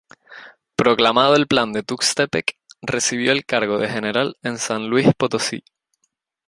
Proclamado 0.75 1.35
el 1.35 1.45
Plan 1.45 1.73
de 1.73 1.83
Tuxtepec, 1.83 2.57
recibió 2.81 3.33
el 3.33 3.45
cargo 3.45 3.77
de 3.77 3.87
general 3.87 4.35
en 4.41 4.57
San 4.57 4.87
Luis 4.89 5.07
Potosí. 5.15 5.63